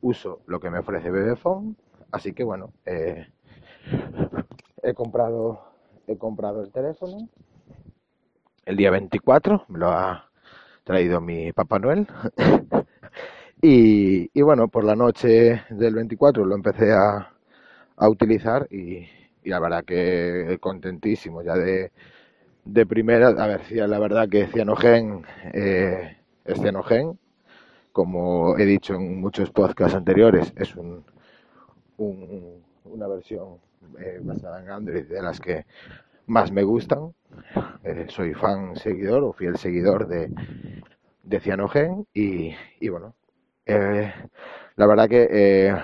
uso, 0.00 0.40
lo 0.46 0.60
que 0.60 0.70
me 0.70 0.78
ofrece 0.78 1.10
Pepefon. 1.10 1.76
Así 2.12 2.32
que 2.32 2.44
bueno, 2.44 2.72
eh, 2.86 3.26
he 4.82 4.94
comprado 4.94 5.60
he 6.06 6.16
comprado 6.18 6.62
el 6.62 6.70
teléfono 6.70 7.28
el 8.66 8.76
día 8.76 8.90
24, 8.90 9.66
me 9.68 9.78
lo 9.78 9.88
ha 9.90 10.30
traído 10.84 11.20
mi 11.20 11.52
Papá 11.52 11.78
Noel. 11.78 12.06
y, 13.62 14.30
y, 14.32 14.42
bueno, 14.42 14.68
por 14.68 14.84
la 14.84 14.96
noche 14.96 15.62
del 15.70 15.94
24 15.94 16.44
lo 16.44 16.54
empecé 16.54 16.92
a, 16.92 17.30
a 17.96 18.08
utilizar 18.08 18.66
y, 18.70 19.06
y, 19.42 19.50
la 19.50 19.60
verdad 19.60 19.84
que 19.84 20.58
contentísimo 20.60 21.42
ya 21.42 21.54
de, 21.54 21.92
de 22.64 22.86
primera. 22.86 23.28
A 23.28 23.46
ver, 23.46 23.64
si 23.64 23.74
la 23.76 23.98
verdad 23.98 24.28
que 24.28 24.46
Cianogen 24.46 25.24
eh, 25.52 26.16
es 26.44 26.60
Cianogen, 26.60 27.18
como 27.92 28.58
he 28.58 28.64
dicho 28.64 28.94
en 28.94 29.20
muchos 29.20 29.50
podcasts 29.50 29.96
anteriores, 29.96 30.52
es 30.56 30.74
un, 30.76 31.04
una 31.98 33.06
versión 33.08 33.58
eh, 33.98 34.20
basada 34.22 34.60
en 34.62 34.70
Android 34.70 35.04
de 35.04 35.22
las 35.22 35.40
que 35.40 35.66
más 36.26 36.52
me 36.52 36.62
gustan. 36.62 37.14
Eh, 37.84 38.06
soy 38.08 38.34
fan 38.34 38.76
seguidor 38.76 39.24
o 39.24 39.32
fiel 39.32 39.56
seguidor 39.58 40.06
de, 40.08 40.30
de 41.22 41.40
Cianogen 41.40 42.06
y, 42.14 42.54
y 42.80 42.88
bueno, 42.88 43.14
eh, 43.66 44.12
la 44.76 44.86
verdad 44.86 45.08
que 45.08 45.28
eh, 45.30 45.76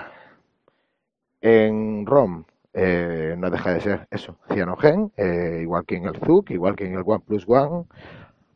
en 1.41 2.05
ROM 2.05 2.45
eh, 2.73 3.35
no 3.37 3.49
deja 3.49 3.73
de 3.73 3.81
ser 3.81 4.07
eso, 4.11 4.37
cianogen, 4.53 5.11
eh, 5.17 5.59
igual 5.61 5.85
que 5.85 5.97
en 5.97 6.05
el 6.05 6.15
ZUC, 6.17 6.51
igual 6.51 6.75
que 6.75 6.85
en 6.85 6.95
el 6.95 7.03
OnePlus 7.05 7.45
One, 7.47 7.85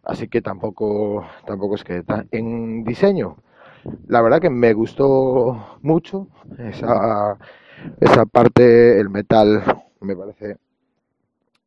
así 0.03 0.27
que 0.27 0.41
tampoco, 0.41 1.25
tampoco 1.45 1.75
es 1.75 1.83
que 1.83 2.03
en 2.31 2.83
diseño. 2.83 3.37
La 4.07 4.21
verdad 4.21 4.41
que 4.41 4.49
me 4.49 4.73
gustó 4.73 5.77
mucho 5.81 6.27
esa, 6.57 7.37
esa 7.99 8.25
parte, 8.25 8.99
el 8.99 9.09
metal, 9.09 9.63
me 10.01 10.15
parece, 10.15 10.57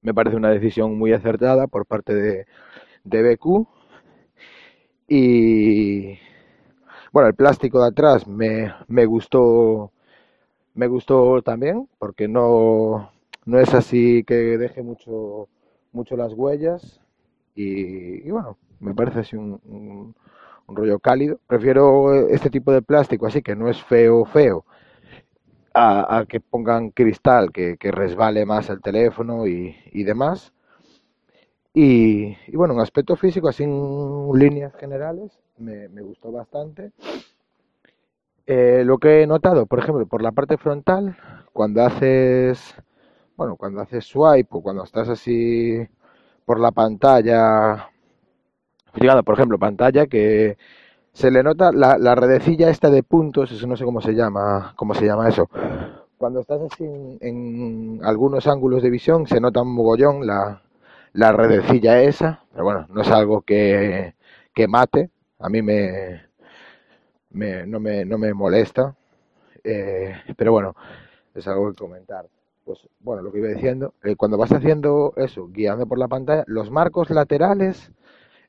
me 0.03 0.15
parece 0.15 0.37
una 0.37 0.51
decisión 0.51 0.99
muy 0.99 1.13
acertada 1.13 1.67
por 1.67 1.87
parte 1.87 2.15
de, 2.15 2.47
de 3.05 3.23
BQ. 3.23 3.67
Y 5.09 6.19
bueno, 7.13 7.29
el 7.29 7.35
plástico 7.35 7.81
de 7.83 7.89
atrás 7.89 8.27
me, 8.27 8.73
me 8.89 9.07
gustó 9.07 9.93
me 10.79 10.87
gustó 10.87 11.43
también 11.43 11.89
porque 11.99 12.29
no, 12.29 13.11
no 13.45 13.59
es 13.59 13.75
así 13.75 14.23
que 14.23 14.35
deje 14.35 14.81
mucho, 14.81 15.49
mucho 15.91 16.17
las 16.17 16.33
huellas 16.35 17.01
y, 17.57 18.31
bueno, 18.31 18.57
me 18.79 18.95
parece 18.95 19.19
así 19.19 19.35
un, 19.35 19.61
un, 19.65 20.15
rollo 20.69 21.01
cálido. 21.01 21.41
Prefiero 21.49 22.29
este 22.29 22.49
tipo 22.49 22.71
de 22.71 22.83
plástico 22.83 23.27
así 23.27 23.43
que 23.43 23.57
no 23.57 23.69
es 23.69 23.83
feo, 23.83 24.25
feo, 24.25 24.65
a, 25.75 26.25
que 26.29 26.39
pongan 26.39 26.91
cristal 26.91 27.51
que, 27.51 27.77
que, 27.77 27.91
resbale 27.91 28.47
más 28.47 28.71
el 28.71 28.81
teléfono 28.81 29.49
y, 29.49 29.75
y 29.91 30.05
demás. 30.05 30.53
Y, 31.75 32.37
y, 32.47 32.57
bueno, 32.57 32.75
en 32.75 32.81
aspecto 32.81 33.17
físico, 33.17 33.49
así 33.49 33.65
en 33.65 34.31
líneas 34.33 34.77
generales, 34.77 35.37
me, 35.57 35.89
me 35.89 36.03
gustó 36.03 36.31
bastante. 36.31 36.93
Eh, 38.49 38.83
lo 38.85 38.99
que 38.99 39.23
he 39.23 39.27
notado, 39.27 39.67
por 39.67 39.79
ejemplo, 39.79 40.07
por 40.07 40.23
la 40.23 40.33
parte 40.33 40.57
frontal, 40.57 41.17
cuando 41.53 41.83
haces, 41.85 42.75
bueno, 43.37 43.57
cuando 43.57 43.81
haces 43.83 44.07
swipe 44.07 44.49
o 44.53 44.63
cuando 44.63 44.85
estás 44.85 45.09
así 45.11 45.79
por 46.47 46.61
la 46.61 46.73
pantalla, 46.73 47.91
fíjate, 48.95 49.23
por 49.23 49.35
ejemplo, 49.35 49.59
pantalla 49.59 50.07
que 50.07 50.57
se 51.13 51.31
le 51.31 51.43
nota 51.45 51.73
la, 51.73 51.99
la 51.99 52.15
redecilla 52.17 52.71
esta 52.71 52.91
de 52.91 53.05
puntos, 53.05 53.53
eso 53.53 53.67
no 53.69 53.77
sé 53.77 53.85
cómo 53.85 54.01
se 54.03 54.15
llama, 54.15 54.75
cómo 54.77 54.95
se 54.95 55.07
llama 55.07 55.29
eso. 55.29 55.49
Cuando 56.19 56.41
estás 56.41 56.61
así 56.63 56.85
en, 56.85 57.19
en 57.23 58.01
algunos 58.05 58.47
ángulos 58.49 58.83
de 58.83 58.91
visión 58.91 59.27
se 59.29 59.41
nota 59.41 59.63
un 59.63 59.75
mogollón 59.75 60.27
la, 60.27 60.63
la 61.15 61.33
redecilla 61.33 62.03
esa, 62.03 62.45
pero 62.53 62.65
bueno, 62.65 62.87
no 62.91 63.03
es 63.03 63.11
algo 63.11 63.43
que, 63.43 64.15
que 64.55 64.69
mate, 64.69 65.11
a 65.41 65.51
mí 65.51 65.63
me, 65.63 66.28
me, 67.39 67.67
no, 67.67 67.81
me, 67.81 68.05
no 68.05 68.19
me 68.19 68.35
molesta, 68.35 68.97
eh, 69.65 70.15
pero 70.37 70.53
bueno, 70.53 70.75
es 71.35 71.47
algo 71.49 71.71
que 71.71 71.77
comentar. 71.79 72.27
Pues 72.65 72.81
bueno, 73.01 73.23
lo 73.23 73.33
que 73.33 73.39
iba 73.39 73.49
diciendo, 73.49 73.95
eh, 74.05 74.17
cuando 74.17 74.39
vas 74.39 74.53
haciendo 74.53 75.15
eso, 75.17 75.49
guiando 75.49 75.87
por 75.87 75.99
la 75.99 76.09
pantalla, 76.09 76.45
los 76.49 76.71
marcos 76.71 77.11
laterales 77.11 77.93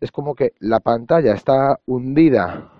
es 0.01 0.11
como 0.11 0.35
que 0.35 0.53
la 0.59 0.79
pantalla 0.81 1.33
está 1.33 1.79
hundida 1.85 2.71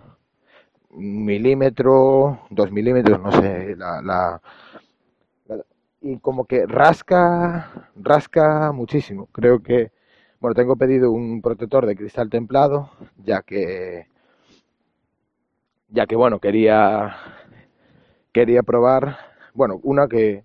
un 0.92 1.26
milímetro, 1.26 2.42
dos 2.50 2.72
milímetros, 2.72 3.20
no 3.22 3.32
sé, 3.32 3.76
la, 3.76 4.02
la, 4.02 4.42
la, 5.48 5.66
y 6.02 6.18
como 6.20 6.46
que 6.46 6.66
rasca, 6.66 7.92
rasca 7.96 8.72
muchísimo. 8.72 9.28
Creo 9.32 9.62
que, 9.62 9.92
bueno, 10.40 10.56
tengo 10.56 10.76
pedido 10.76 11.12
un 11.12 11.42
protector 11.42 11.86
de 11.86 11.96
cristal 11.96 12.30
templado, 12.30 12.92
ya 13.18 13.42
que 13.44 14.08
ya 15.90 16.06
que 16.08 16.16
bueno, 16.16 16.40
quería, 16.40 17.16
quería 18.32 18.64
probar, 18.64 19.18
bueno, 19.54 19.80
una 19.84 20.08
que 20.08 20.44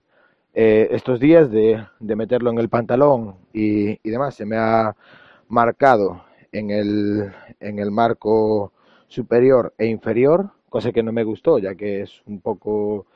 eh, 0.55 0.89
estos 0.93 1.21
días 1.21 1.51
de, 1.51 1.85
de, 2.01 2.17
meterlo 2.17 2.51
en 2.51 2.59
el 2.59 2.69
pantalón 2.69 3.37
y, 3.53 3.99
y, 4.07 4.11
demás 4.11 4.37
se 4.37 4.47
me 4.47 4.57
ha 4.57 4.95
marcado 5.49 6.25
en 6.53 6.71
el, 6.71 7.33
en 7.61 7.79
el 7.79 7.91
marco 7.91 8.73
superior 9.09 9.75
e 9.79 9.87
inferior, 9.87 10.51
cosa 10.69 10.93
que 10.93 11.03
no 11.03 11.13
me 11.13 11.25
gustó, 11.25 11.59
ya 11.59 11.75
que 11.75 12.03
es 12.03 12.23
un 12.27 12.41
poco, 12.41 13.07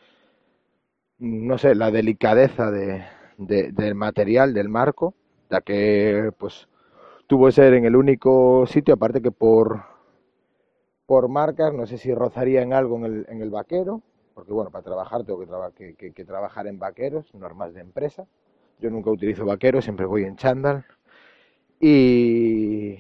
no 1.19 1.59
sé, 1.59 1.75
la 1.75 1.91
delicadeza 1.91 2.71
de, 2.71 3.05
de, 3.39 3.73
del 3.73 3.95
material 3.95 4.53
del 4.55 4.69
marco, 4.69 5.15
ya 5.51 5.61
que 5.61 6.33
pues 6.39 6.69
tuvo 7.27 7.47
que 7.47 7.53
ser 7.53 7.75
en 7.75 7.85
el 7.85 7.97
único 7.97 8.67
sitio, 8.67 8.95
aparte 8.95 9.23
que 9.23 9.31
por 9.31 9.98
por 11.09 11.29
marcas, 11.31 11.73
no 11.73 11.87
sé 11.87 11.97
si 11.97 12.15
rozaría 12.15 12.61
en 12.61 12.75
algo 12.75 12.99
en 12.99 13.05
el, 13.07 13.27
en 13.31 13.41
el 13.41 13.49
vaquero, 13.51 14.03
porque 14.35 14.53
bueno, 14.53 14.71
para 14.71 14.85
trabajar 14.85 15.25
tengo 15.25 15.41
que, 15.41 15.47
traba, 15.47 15.73
que, 15.73 15.95
que, 15.95 16.13
que, 16.13 16.25
trabajar 16.27 16.67
en 16.67 16.79
vaqueros, 16.79 17.35
normas 17.35 17.73
de 17.73 17.81
empresa. 17.81 18.27
Yo 18.79 18.91
nunca 18.91 19.11
utilizo 19.11 19.47
vaqueros, 19.47 19.85
siempre 19.85 20.05
voy 20.05 20.25
en 20.25 20.37
chándal. 20.37 20.85
Y, 21.81 22.99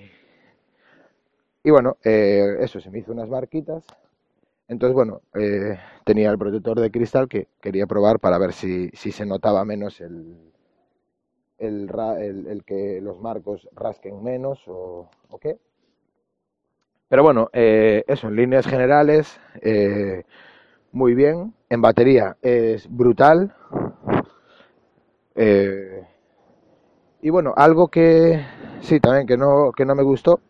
y 1.62 1.70
bueno, 1.70 1.96
eh, 2.04 2.56
eso, 2.60 2.80
se 2.80 2.90
me 2.90 2.98
hizo 3.00 3.12
unas 3.12 3.28
marquitas. 3.28 3.84
Entonces, 4.68 4.94
bueno, 4.94 5.22
eh, 5.34 5.78
tenía 6.04 6.30
el 6.30 6.38
protector 6.38 6.80
de 6.80 6.90
cristal 6.90 7.28
que 7.28 7.48
quería 7.60 7.86
probar 7.86 8.20
para 8.20 8.38
ver 8.38 8.52
si, 8.54 8.90
si 8.90 9.12
se 9.12 9.26
notaba 9.26 9.64
menos 9.64 10.00
el, 10.00 10.52
el, 11.58 11.90
el, 12.18 12.46
el, 12.46 12.64
que 12.64 13.00
los 13.00 13.20
marcos 13.20 13.68
rasquen 13.74 14.22
menos 14.22 14.60
o, 14.66 15.08
o 15.28 15.38
qué. 15.38 15.58
Pero 17.08 17.22
bueno, 17.22 17.48
eh, 17.54 18.04
eso, 18.06 18.28
en 18.28 18.36
líneas 18.36 18.66
generales, 18.66 19.40
eh, 19.62 20.24
muy 20.92 21.14
bien. 21.14 21.54
En 21.70 21.80
batería 21.80 22.36
es 22.42 22.86
brutal. 22.88 23.54
Eh, 25.34 26.06
y 27.22 27.30
bueno, 27.30 27.54
algo 27.56 27.88
que 27.88 28.44
sí, 28.82 29.00
también 29.00 29.26
que 29.26 29.36
no, 29.38 29.72
que 29.74 29.86
no 29.86 29.94
me 29.94 30.02
gustó 30.02 30.40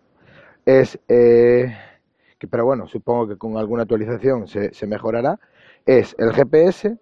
es, 0.66 0.98
eh, 1.08 1.76
que, 2.38 2.48
pero 2.48 2.64
bueno, 2.64 2.88
supongo 2.88 3.28
que 3.28 3.36
con 3.36 3.56
alguna 3.56 3.82
actualización 3.82 4.48
se, 4.48 4.86
mejorará, 4.86 5.38
es 5.86 6.16
el 6.18 6.32
GPS. 6.32 6.98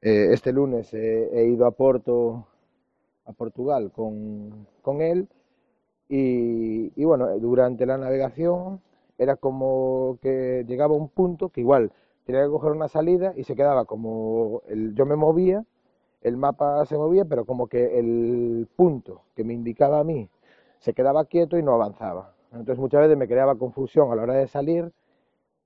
Eh, 0.00 0.28
este 0.32 0.52
lunes 0.52 0.94
he 0.94 1.44
ido 1.52 1.66
a 1.66 1.72
Porto, 1.72 2.46
a 3.26 3.32
Portugal 3.32 3.92
con, 3.94 4.66
con 4.80 5.02
él 5.02 5.28
y, 6.08 6.92
y, 7.00 7.04
bueno, 7.04 7.28
durante 7.38 7.86
la 7.86 7.98
navegación 7.98 8.80
era 9.18 9.36
como 9.36 10.18
que 10.22 10.64
llegaba 10.66 10.94
un 10.94 11.08
punto 11.08 11.50
que 11.50 11.60
igual 11.60 11.92
tenía 12.24 12.44
que 12.44 12.50
coger 12.50 12.72
una 12.72 12.88
salida 12.88 13.32
y 13.36 13.44
se 13.44 13.56
quedaba 13.56 13.84
como 13.84 14.62
el, 14.68 14.94
yo 14.94 15.06
me 15.06 15.16
movía, 15.16 15.64
el 16.22 16.36
mapa 16.36 16.84
se 16.86 16.96
movía, 16.96 17.24
pero 17.24 17.44
como 17.44 17.68
que 17.68 17.98
el 17.98 18.68
punto 18.76 19.22
que 19.34 19.44
me 19.44 19.54
indicaba 19.54 20.00
a 20.00 20.04
mí 20.04 20.28
se 20.80 20.94
quedaba 20.94 21.24
quieto 21.24 21.58
y 21.58 21.62
no 21.62 21.74
avanzaba. 21.74 22.34
Entonces 22.52 22.78
muchas 22.78 23.02
veces 23.02 23.16
me 23.16 23.28
creaba 23.28 23.56
confusión 23.56 24.10
a 24.12 24.16
la 24.16 24.22
hora 24.22 24.34
de 24.34 24.46
salir 24.48 24.92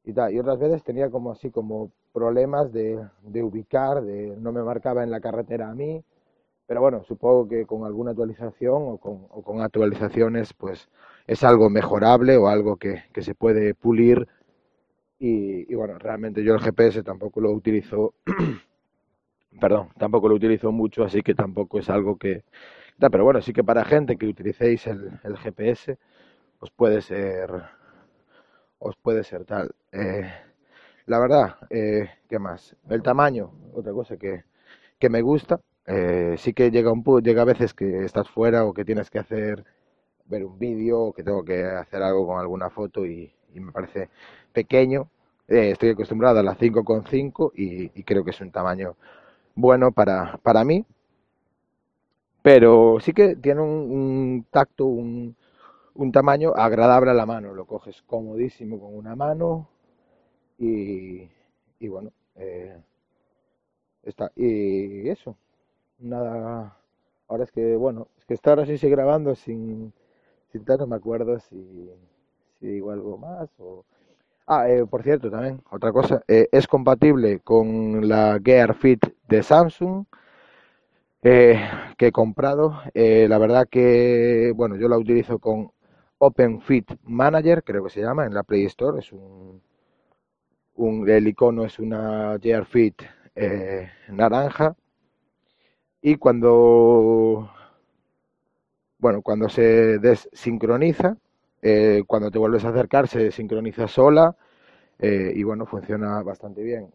y 0.05 0.13
tal, 0.13 0.33
y 0.33 0.39
otras 0.41 0.59
veces 0.59 0.83
tenía 0.83 1.11
como 1.11 1.31
así 1.33 1.51
como 1.51 1.91
problemas 2.13 2.73
de, 2.73 3.01
de 3.23 3.43
ubicar, 3.43 4.03
de 4.03 4.37
no 4.39 4.53
me 4.53 4.63
marcaba 4.63 5.03
en 5.05 5.11
la 5.11 5.21
carretera 5.21 5.71
a 5.71 5.75
mí, 5.75 6.05
pero 6.67 6.81
bueno, 6.81 7.03
supongo 7.05 7.49
que 7.49 7.67
con 7.67 7.85
alguna 7.85 8.13
actualización 8.13 8.83
o 8.87 8.99
con, 8.99 9.27
o 9.31 9.43
con 9.43 9.61
actualizaciones 9.61 10.53
pues 10.55 10.89
es 11.27 11.45
algo 11.45 11.71
mejorable 11.71 12.37
o 12.37 12.49
algo 12.49 12.77
que, 12.77 13.05
que 13.13 13.23
se 13.23 13.35
puede 13.35 13.75
pulir 13.75 14.27
y, 15.25 15.73
bueno, 15.77 15.99
realmente 16.01 16.43
yo 16.43 16.53
el 16.53 16.61
GPS 16.61 17.05
tampoco 17.05 17.41
lo 17.41 17.53
utilizo, 17.53 18.15
perdón, 19.61 19.91
tampoco 19.97 20.29
lo 20.29 20.35
utilizo 20.35 20.73
mucho, 20.73 21.05
así 21.05 21.23
que 21.23 21.33
tampoco 21.33 21.79
es 21.79 21.89
algo 21.89 22.17
que... 22.19 22.43
Pero 22.99 23.23
bueno, 23.23 23.41
sí 23.41 23.53
que 23.53 23.63
para 23.63 23.85
gente 23.85 24.17
que 24.17 24.27
utilicéis 24.27 24.85
el, 24.89 25.37
GPS, 25.39 25.97
os 26.59 26.73
puede 26.73 27.03
ser, 27.03 27.51
os 28.81 28.97
puede 28.97 29.23
ser 29.23 29.45
tal. 29.45 29.73
Eh, 29.93 30.29
la 31.07 31.21
verdad, 31.21 31.57
eh, 31.71 32.11
¿qué 32.29 32.41
más? 32.41 32.75
El 32.89 33.03
tamaño, 33.03 33.53
otra 33.75 33.93
cosa 33.93 34.17
que, 34.17 34.43
que 34.99 35.09
me 35.09 35.23
gusta. 35.23 35.61
Eh, 35.87 36.37
sí 36.39 36.53
que 36.55 36.71
llega 36.71 36.93
un 36.93 37.03
llega 37.23 37.43
a 37.43 37.45
veces 37.45 37.75
que 37.75 38.05
estás 38.05 38.29
fuera 38.31 38.65
o 38.65 38.73
que 38.75 38.85
tienes 38.85 39.11
que 39.11 39.19
hacer 39.19 39.65
ver 40.27 40.45
un 40.45 40.59
vídeo 40.59 41.01
o 41.01 41.13
que 41.13 41.25
tengo 41.25 41.45
que 41.45 41.65
hacer 41.65 42.03
algo 42.03 42.27
con 42.27 42.39
alguna 42.41 42.71
foto 42.71 43.05
y, 43.07 43.33
me 43.55 43.73
parece 43.73 44.09
pequeño. 44.53 45.09
Eh, 45.49 45.71
estoy 45.73 45.91
acostumbrado 45.91 46.41
a 46.41 46.43
la 46.43 46.57
5,5 46.57 47.53
y, 47.55 47.91
y 47.99 48.05
creo 48.05 48.25
que 48.25 48.31
es 48.31 48.41
un 48.41 48.51
tamaño 48.53 48.97
bueno 49.55 49.93
para, 49.93 50.39
para 50.43 50.65
mí. 50.65 50.85
Pero 52.43 52.99
sí 53.01 53.13
que 53.13 53.37
tiene 53.37 53.61
un, 53.61 53.69
un 53.71 54.47
tacto, 54.51 54.87
un, 54.87 55.37
un, 55.95 56.13
tamaño 56.13 56.53
agradable 56.55 57.11
a 57.11 57.15
la 57.15 57.27
mano. 57.27 57.55
Lo 57.55 57.67
coges 57.67 58.03
comodísimo 58.03 58.81
con 58.81 58.97
una 58.97 59.15
mano 59.17 59.69
y, 60.59 61.29
y 61.79 61.89
bueno, 61.89 62.11
eh, 62.37 62.77
está. 64.03 64.33
Y 64.37 65.09
eso, 65.09 65.37
nada. 66.03 66.77
Ahora 67.29 67.45
es 67.45 67.53
que, 67.53 67.77
bueno, 67.77 68.09
es 68.19 68.27
que 68.27 68.35
estar 68.35 68.59
así 68.61 68.77
grabando 68.89 69.35
sin, 69.35 69.93
sin 70.53 70.65
tal, 70.65 70.79
no 70.81 70.87
me 70.89 70.97
acuerdo 70.97 71.39
si, 71.41 71.91
si 72.61 72.67
digo 72.67 72.91
algo 72.93 73.19
más 73.19 73.51
o 73.59 73.85
Ah, 74.47 74.69
eh, 74.71 74.87
por 74.87 75.03
cierto, 75.05 75.31
también, 75.31 75.63
otra 75.71 75.93
cosa, 75.93 76.23
eh, 76.29 76.49
es 76.53 76.69
compatible 76.69 77.41
con 77.41 78.09
la 78.09 78.41
Gear 78.45 78.75
Fit 78.75 79.05
de 79.29 79.43
Samsung 79.43 80.07
eh, 81.23 81.61
que 81.97 82.09
he 82.09 82.13
comprado. 82.13 82.81
La 82.95 83.39
verdad 83.39 83.67
que, 83.71 84.53
bueno, 84.55 84.77
yo 84.77 84.89
la 84.89 84.99
utilizo 84.99 85.39
con 85.39 85.71
Open 86.19 86.61
Fit 86.61 86.91
Manager, 87.05 87.63
creo 87.65 87.85
que 87.85 87.91
se 87.91 88.01
llama, 88.01 88.27
en 88.27 88.35
la 88.35 88.43
Play 88.43 88.65
Store. 88.67 88.99
Es 88.99 89.13
un, 89.13 89.61
un 90.77 91.09
el 91.09 91.29
icono 91.29 91.65
es 91.65 91.79
una 91.79 92.39
Gear 92.41 92.67
Fit 92.67 93.03
naranja. 94.09 94.75
Y 96.03 96.17
cuando, 96.17 97.49
bueno, 98.99 99.23
cuando 99.23 99.49
se 99.49 99.99
desincroniza, 99.99 101.17
eh, 101.63 102.03
cuando 102.07 102.31
te 102.31 102.39
vuelves 102.39 102.65
a 102.65 102.71
acercar 102.71 103.07
se 103.07 103.31
sincroniza 103.31 103.87
sola 103.87 104.37
eh, 104.99 105.33
y 105.35 105.43
bueno, 105.45 105.67
funciona 105.67 106.23
bastante 106.23 106.63
bien. 106.63 106.93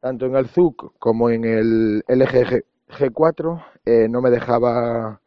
Tanto 0.00 0.26
en 0.26 0.36
el 0.36 0.48
ZUC 0.48 0.94
como 0.98 1.30
en 1.30 1.44
el 1.44 2.04
LG 2.08 2.64
G4 2.88 3.64
eh, 3.86 4.08
no 4.08 4.22
me 4.22 4.30
dejaba 4.30 5.20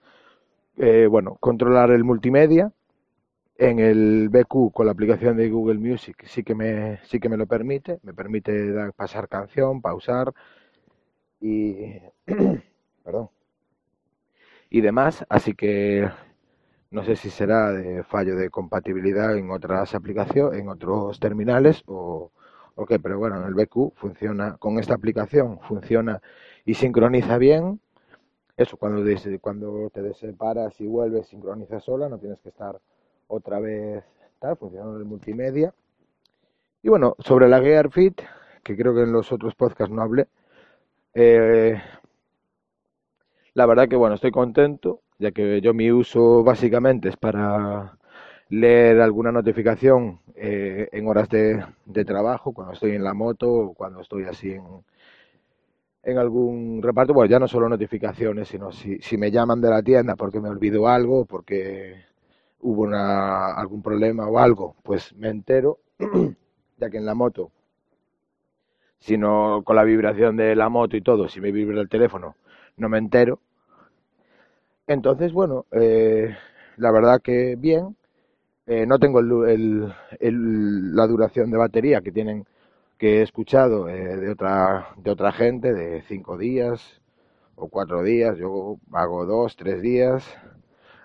bueno, 1.10 1.38
controlar 1.40 1.92
el 1.92 2.04
multimedia. 2.04 2.72
En 3.58 3.80
el 3.80 4.30
BQ 4.30 4.74
con 4.74 4.88
la 4.88 4.94
aplicación 4.94 5.38
de 5.38 5.50
Google 5.50 5.80
Music 5.80 6.24
sí 6.26 6.44
que 6.44 6.56
me, 6.56 7.00
sí 7.06 7.20
que 7.20 7.30
me 7.30 7.38
lo 7.38 7.48
permite, 7.48 8.00
me 8.04 8.14
permite 8.14 8.72
dar, 8.74 8.94
pasar 8.94 9.30
canción, 9.30 9.82
pausar 9.82 10.34
y, 11.42 12.00
perdón, 13.04 13.30
y 14.70 14.82
demás, 14.82 15.26
así 15.30 15.54
que 15.54 16.10
no 16.92 17.04
sé 17.04 17.16
si 17.16 17.30
será 17.30 17.72
de 17.72 18.04
fallo 18.04 18.36
de 18.36 18.50
compatibilidad 18.50 19.38
en 19.38 19.52
otras 19.52 19.94
aplicaciones, 19.96 20.60
en 20.60 20.70
otros 20.70 21.20
terminales 21.20 21.84
o, 21.88 22.32
o 22.76 22.86
qué, 22.86 23.00
pero 23.00 23.20
bueno, 23.20 23.38
en 23.38 23.48
el 23.48 23.54
BQ 23.54 23.94
funciona, 23.96 24.58
con 24.58 24.80
esta 24.80 24.94
aplicación 24.94 25.60
funciona 25.60 26.22
y 26.66 26.74
sincroniza 26.74 27.38
bien. 27.38 27.82
Eso, 28.58 28.78
cuando, 28.78 29.04
des, 29.04 29.28
cuando 29.42 29.90
te 29.90 30.14
separas 30.14 30.80
y 30.80 30.88
vuelves, 30.88 31.28
sincroniza 31.28 31.80
sola, 31.80 32.08
no 32.10 32.18
tienes 32.18 32.40
que 32.40 32.50
estar 32.50 32.80
otra 33.28 33.60
vez, 33.60 34.04
tal, 34.40 34.58
funciona 34.58 34.98
el 34.98 35.06
multimedia. 35.06 35.74
Y 36.84 36.90
bueno, 36.90 37.16
sobre 37.20 37.48
la 37.50 37.62
Gear 37.62 37.92
Fit, 37.92 38.22
que 38.64 38.76
creo 38.78 38.94
que 38.94 39.04
en 39.04 39.12
los 39.12 39.32
otros 39.32 39.56
podcasts 39.56 39.94
no 39.94 40.02
hablé, 40.02 40.28
eh, 41.14 41.82
la 43.54 43.66
verdad 43.66 43.88
que 43.88 43.96
bueno, 43.96 44.16
estoy 44.16 44.32
contento 44.32 45.02
ya 45.22 45.32
que 45.32 45.62
yo 45.62 45.74
mi 45.74 45.92
uso 45.92 46.44
básicamente 46.44 47.10
es 47.10 47.16
para 47.16 47.98
leer 48.50 49.00
alguna 49.02 49.32
notificación 49.32 50.20
eh, 50.36 50.90
en 50.92 51.08
horas 51.08 51.30
de, 51.30 51.64
trabajo, 52.06 52.54
cuando 52.54 52.74
estoy 52.74 52.96
en 52.96 53.04
la 53.04 53.14
moto 53.14 53.50
o 53.52 53.74
cuando 53.76 54.02
estoy 54.02 54.24
así 54.24 54.52
en, 54.52 54.64
en 56.04 56.18
algún 56.18 56.82
reparto, 56.82 57.14
bueno, 57.14 57.30
ya 57.30 57.40
no 57.40 57.48
solo 57.48 57.70
notificaciones, 57.70 58.48
sino 58.48 58.72
si, 58.72 58.98
si 59.00 59.18
me 59.18 59.30
llaman 59.30 59.62
de 59.62 59.70
la 59.70 59.84
tienda 59.84 60.16
porque 60.16 60.40
me 60.42 60.50
olvido 60.50 60.88
algo, 60.88 61.26
porque 61.26 62.04
hubo 62.62 62.82
una, 62.82 63.54
algún 63.54 63.84
problema 63.84 64.28
o 64.28 64.40
algo, 64.40 64.76
pues 64.84 65.16
me 65.16 65.30
entero, 65.30 65.78
ya 66.78 66.90
que 66.90 66.98
en 66.98 67.06
la 67.06 67.14
moto, 67.14 67.52
sino 69.00 69.62
con 69.64 69.76
la 69.76 69.84
vibración 69.84 70.36
de 70.36 70.56
la 70.56 70.70
moto 70.70 70.98
y 70.98 71.02
todo, 71.02 71.30
si 71.30 71.40
me 71.42 71.52
vibra 71.52 71.80
el 71.80 71.90
teléfono, 71.90 72.36
no 72.78 72.90
me 72.90 72.98
entero, 72.98 73.40
entonces, 74.88 75.32
bueno, 75.32 75.66
eh, 75.72 76.36
la 76.78 76.92
verdad 76.92 77.22
que 77.22 77.56
bien. 77.58 77.96
Eh, 78.68 78.86
no 78.86 79.00
tengo 79.00 79.20
el, 79.22 79.94
la 80.20 81.08
duración 81.08 81.52
de 81.52 81.58
batería 81.58 82.02
que 82.02 82.12
tienen 82.12 82.46
que 82.98 83.20
he 83.20 83.22
escuchado 83.24 83.90
eh, 83.90 84.18
de 84.18 84.30
otra 84.32 84.90
de 84.98 85.12
otra 85.12 85.32
gente 85.32 85.74
de 85.74 86.04
cinco 86.04 86.38
días 86.38 87.02
o 87.56 87.70
cuatro 87.70 88.04
días. 88.04 88.38
Yo 88.38 88.78
hago 88.94 89.26
dos, 89.26 89.56
tres 89.56 89.82
días. 89.82 90.26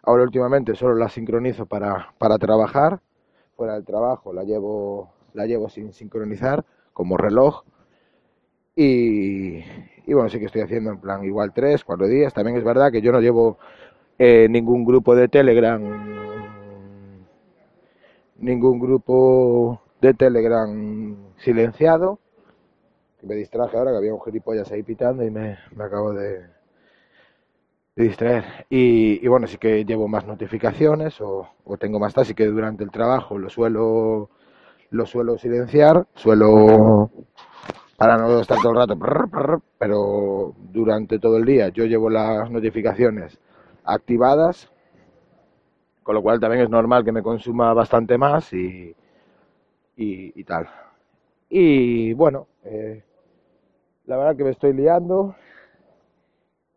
Ahora 0.02 0.24
últimamente 0.24 0.74
solo 0.74 0.94
la 0.96 1.08
sincronizo 1.08 1.66
para, 1.66 2.14
para 2.18 2.38
trabajar. 2.38 3.00
Fuera 3.56 3.74
del 3.74 3.84
trabajo 3.84 4.32
la 4.32 4.44
llevo 4.44 5.12
la 5.34 5.46
llevo 5.46 5.68
sin 5.68 5.92
sincronizar 5.92 6.64
como 6.92 7.16
reloj. 7.16 7.64
Y, 8.78 9.62
bueno, 10.06 10.28
sí 10.28 10.38
que 10.38 10.44
estoy 10.44 10.60
haciendo 10.60 10.90
en 10.90 11.00
plan 11.00 11.24
igual 11.24 11.52
tres, 11.54 11.82
cuatro 11.82 12.06
días. 12.06 12.34
También 12.34 12.58
es 12.58 12.64
verdad 12.64 12.92
que 12.92 13.00
yo 13.00 13.10
no 13.10 13.20
llevo 13.20 13.58
eh, 14.18 14.46
ningún 14.50 14.84
grupo 14.84 15.16
de 15.16 15.28
Telegram, 15.28 15.82
ningún 18.38 18.78
grupo 18.78 19.80
de 20.00 20.12
Telegram 20.12 21.16
silenciado. 21.38 22.18
Me 23.22 23.34
distraje 23.34 23.76
ahora 23.78 23.92
que 23.92 23.96
había 23.96 24.14
un 24.14 24.20
gilipollas 24.22 24.70
ahí 24.70 24.82
pitando 24.82 25.24
y 25.24 25.30
me, 25.30 25.58
me 25.74 25.84
acabo 25.84 26.12
de, 26.12 26.44
distraer. 27.96 28.66
Y, 28.68 29.26
bueno, 29.26 29.46
sí 29.46 29.56
que 29.56 29.86
llevo 29.86 30.06
más 30.06 30.26
notificaciones 30.26 31.18
o, 31.22 31.48
o 31.64 31.76
tengo 31.78 31.98
más 31.98 32.16
así 32.18 32.34
que 32.34 32.44
durante 32.46 32.84
el 32.84 32.90
trabajo 32.90 33.38
lo 33.38 33.48
suelo 33.48 34.28
lo 34.90 35.06
suelo 35.06 35.36
silenciar, 35.36 36.06
suelo 36.14 37.10
para 37.96 38.18
no 38.18 38.40
estar 38.40 38.58
todo 38.60 38.72
el 38.72 38.78
rato, 38.78 39.62
pero 39.78 40.54
durante 40.72 41.18
todo 41.18 41.38
el 41.38 41.44
día 41.44 41.68
yo 41.70 41.84
llevo 41.84 42.10
las 42.10 42.50
notificaciones 42.50 43.38
activadas, 43.84 44.70
con 46.02 46.14
lo 46.14 46.22
cual 46.22 46.38
también 46.38 46.62
es 46.62 46.70
normal 46.70 47.04
que 47.04 47.12
me 47.12 47.22
consuma 47.22 47.72
bastante 47.72 48.18
más 48.18 48.52
y, 48.52 48.94
y, 49.96 50.44
tal. 50.44 50.68
Y 51.48 52.12
bueno, 52.12 52.46
eh, 52.64 53.02
la 54.04 54.16
verdad 54.16 54.36
que 54.36 54.44
me 54.44 54.50
estoy 54.50 54.72
liando 54.74 55.34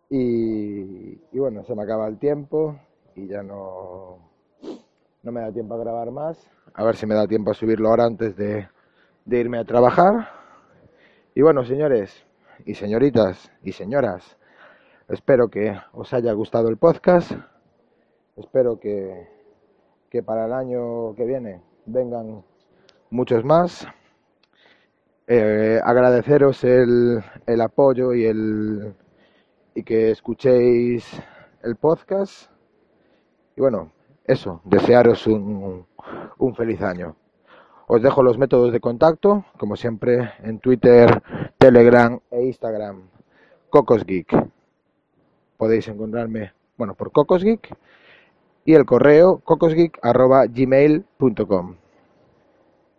y, 0.10 1.19
y, 1.32 1.39
bueno, 1.39 1.63
se 1.65 1.75
me 1.75 1.84
acaba 1.84 2.08
el 2.08 2.17
tiempo 2.17 2.79
y 3.15 3.27
ya 3.27 3.43
no, 3.43 4.17
no 5.21 5.32
me 5.32 5.41
da 5.41 5.51
tiempo 5.51 5.75
a 5.75 5.79
grabar 5.79 6.12
más. 6.12 6.49
A 6.73 6.84
ver 6.84 6.95
si 6.95 7.05
me 7.05 7.13
da 7.15 7.27
tiempo 7.27 7.51
a 7.51 7.53
subirlo 7.53 7.89
ahora 7.89 8.05
antes 8.05 8.36
de, 8.36 8.67
de 9.25 9.39
irme 9.39 9.60
a 9.60 9.65
trabajar. 9.65 10.38
Y 11.36 11.42
bueno, 11.42 11.63
señores 11.63 12.26
y 12.65 12.74
señoritas 12.74 13.52
y 13.63 13.72
señoras, 13.72 14.38
espero 15.08 15.48
que 15.48 15.78
os 15.94 16.12
haya 16.13 16.34
gustado 16.34 16.70
el 16.70 16.78
podcast. 16.78 17.32
Espero 18.36 18.80
que, 18.80 19.28
que 20.10 20.24
para 20.24 20.46
el 20.46 20.54
año 20.54 21.13
que 21.15 21.26
viene 21.26 21.62
vengan 21.86 22.44
muchos 23.12 23.46
más. 23.46 23.88
Eh, 25.28 25.80
agradeceros 25.84 26.63
el, 26.63 27.24
el 27.46 27.62
apoyo 27.62 28.13
y 28.13 28.26
el 28.26 28.96
y 29.76 29.84
que 29.84 30.10
escuchéis 30.10 31.06
el 31.62 31.76
podcast. 31.76 32.50
Y 33.56 33.62
bueno, 33.62 33.92
eso, 34.26 34.62
desearos 34.65 35.28
un, 35.28 35.86
un 36.39 36.56
feliz 36.56 36.82
año. 36.82 37.15
Os 37.91 38.04
dejo 38.04 38.21
los 38.21 38.38
métodos 38.38 38.71
de 38.71 38.80
contacto, 38.80 39.45
como 39.58 39.75
siempre, 39.75 40.34
en 40.43 40.60
Twitter, 40.60 41.23
Telegram 41.58 42.19
e 42.30 42.45
Instagram. 42.45 43.10
Cocos 43.71 44.06
Geek. 44.06 44.32
Podéis 45.58 45.88
encontrarme, 45.88 46.54
bueno, 46.78 46.93
por 46.93 47.12
Cocos 47.12 47.43
Geek 47.43 47.75
y 48.63 48.75
el 48.75 48.86
correo 48.86 49.39
cocosgeek.gmail.com. 49.39 51.75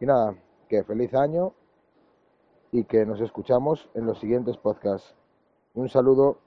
Y 0.00 0.06
nada, 0.06 0.34
que 0.68 0.82
feliz 0.82 1.14
año 1.14 1.52
y 2.72 2.82
que 2.82 3.06
nos 3.06 3.20
escuchamos 3.20 3.88
en 3.94 4.06
los 4.06 4.18
siguientes 4.18 4.56
podcasts. 4.56 5.14
Un 5.74 5.88
saludo 5.88 6.38